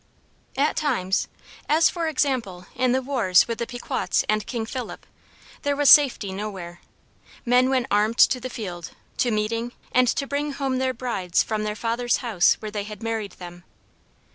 [0.57, 1.27] At times,
[1.69, 5.05] as for example in the wars with the Pequots and King Philip,
[5.61, 6.81] there was safety nowhere.
[7.45, 11.65] Men went armed to the field, to meeting, and to bring home their brides from
[11.65, 13.63] their father's house where they had married them.